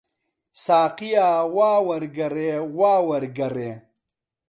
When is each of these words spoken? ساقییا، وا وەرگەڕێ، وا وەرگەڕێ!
ساقییا، 0.63 1.29
وا 1.55 1.71
وەرگەڕێ، 1.87 2.53
وا 2.77 2.93
وەرگەڕێ! 3.09 3.71